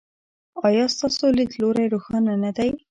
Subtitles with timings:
[0.67, 2.69] ایا ستاسو لید لوری روښانه نه دی؟